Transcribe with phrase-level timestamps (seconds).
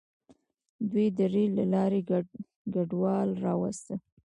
[0.91, 1.99] دوی د ریل له لارې
[2.73, 3.99] کډوال راوستل.